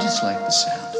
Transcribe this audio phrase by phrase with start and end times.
[0.00, 0.96] just like the sound.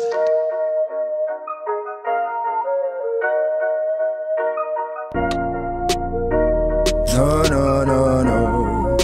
[7.15, 8.97] No, no, no, no.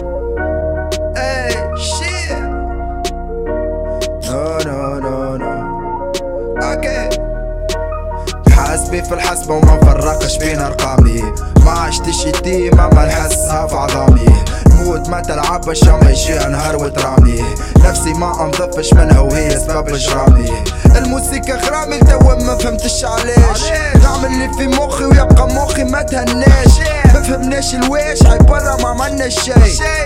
[1.17, 2.39] Hey, shit.
[4.29, 5.53] No, no, no, no.
[6.73, 7.09] Okay.
[8.51, 11.23] حاسبي في الحسبة وما فرقش بين أرقامي
[11.65, 14.27] ما عشتش يتيمة ما نحسها في عظامي
[15.09, 17.45] ما تلعبش اما يجي نهار وترامي.
[17.85, 20.51] نفسي ما انضفش منها وهي سبب إجرامي.
[20.97, 23.63] الموسيقى خرامي توا ما فهمتش علاش
[24.03, 26.79] نعمل اللي في مخي ويبقى مخي ما تهناش
[27.15, 29.53] ما فهمناش الواش برا ما عملناش شي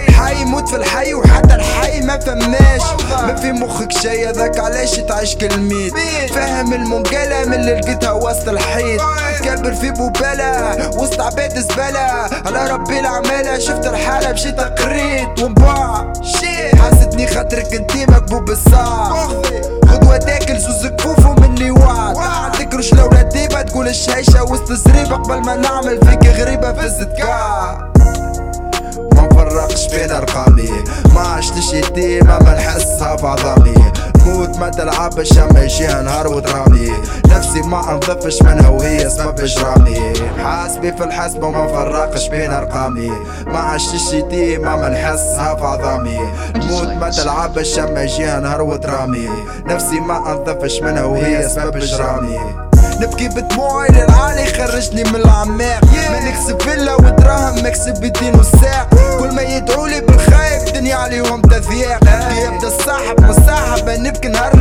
[0.08, 2.80] الحي يموت في الحي وحتى الحي ما فهماش
[3.10, 5.94] ما في مخك شي هذاك علاش تعيش كلميت
[6.34, 9.00] فاهم المنقلة من اللي لقيتها وسط الحيط.
[9.54, 12.28] كبر في بوبالة وسط عباد زبالة.
[12.46, 15.42] على ربي العمالة شفت الحالة مشيت قريت.
[15.42, 19.26] ومباع شي حاستني خاطرك انتي مكبوب بالصاع
[19.88, 25.56] غدوة تاكل زوز كفوف ومني وعد تكرش لولا ديبة تقول الشيشة وسط زريبة قبل ما
[25.56, 27.92] نعمل فيك غريبة في الزدكاع
[29.14, 30.70] ما نفرقش بين أرقامي.
[31.14, 33.26] ما عشتش يتيمة ما نحسها في
[34.22, 36.92] عظامي موت ما تلعبش اما يجيها نهار وترامي
[37.26, 40.12] نفسي ما انضفش منها وهي سبب اجرامي
[40.44, 43.10] حاسبي في الحسبة وما نفرقش بين أرقامي.
[43.46, 46.18] ما عشتش يتيمة ما نحسها في عظامي.
[46.54, 49.28] موت ما تلعبش اما يجيها نهار وترامي
[49.66, 52.38] نفسي ما انضفش منها وهي سبب اجرامي
[53.02, 55.84] نبكي بدموعي للعالي خرجني من العماق.
[56.10, 58.88] ما نكسب فيلا ودراهم مكسب بدين وساق.
[59.20, 62.00] كل ما يدعولي بالخايب دنيا عليهم تذياق
[62.44, 64.56] يبدا الصاحب مصاحب نبكي نهار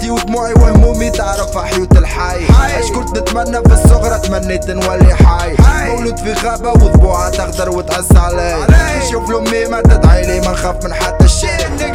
[0.00, 2.44] شيتي ودموعي وهمومي تعرف حيوة الحي.
[2.78, 5.56] اش كنت نتمنى في الصغرى تمنيت نولي حي.
[5.88, 8.66] مولود في غابة وضبوعة تغدر وتعز علي.
[9.06, 11.50] نشوف لامي ما تدعي لي ما نخاف من حتى شيء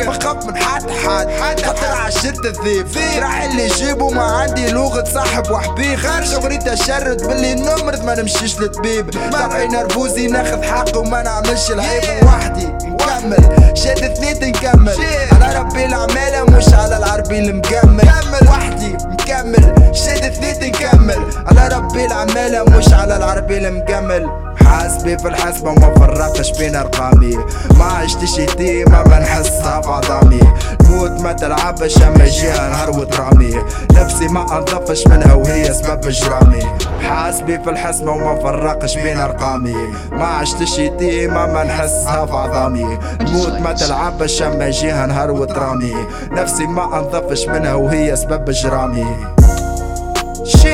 [0.06, 1.62] ما نخاف من حد حد.
[1.62, 2.88] خاطر عشرت الذيب
[3.20, 6.00] راح اللي يجيبه ما عندي لغة صاحب وحبيب.
[6.24, 9.10] شغلي تشرد باللي نمرض ما نمشيش للطبيب.
[9.32, 12.24] طبعي نرفوزي ناخذ حقه وما نعملش العيب.
[12.24, 13.74] وحدي نكمل.
[13.74, 14.96] شاد ثنيت نكمل
[15.76, 21.18] على ربي العمالة مش على العربي المكمل وحدي نكمل شاد ثنيت نكمل.
[21.48, 24.30] على ربي العمالة مش على العربي المكمل
[24.66, 27.38] حاسبي في الحسبة وما فرقش بين أرقامي.
[27.78, 29.90] ما عشتش يتيمة ما نحسها في
[31.36, 33.64] ما تلعبش اما يجيها نهار وترامي.
[33.92, 36.64] نفسي ما انضفش منها وهي سبب إجرامي.
[37.02, 39.76] حاسبي في الحسبة وما فرقش بين أرقامي.
[40.12, 43.00] ما عشتش يتيمة ما نحسها في عظامي.
[43.22, 45.96] موت ما تلعبش اما يجيها نهار وترامي.
[46.32, 49.06] نفسي ما انضفش منها وهي سبب إجرامي.
[50.46, 50.72] شي